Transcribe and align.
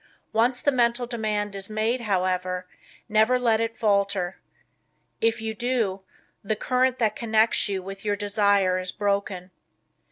Once 0.33 0.63
the 0.63 0.71
Mental 0.71 1.05
Demand 1.05 1.53
is 1.55 1.69
made, 1.69 2.01
however, 2.01 2.65
never 3.07 3.37
let 3.37 3.61
it 3.61 3.77
falter. 3.77 4.39
If 5.21 5.41
you 5.41 5.53
do 5.53 6.01
the 6.43 6.55
current 6.55 6.97
that 6.97 7.15
connects 7.15 7.69
you 7.69 7.83
with 7.83 8.03
your 8.03 8.15
desire 8.15 8.79
is 8.79 8.91
broken. 8.91 9.51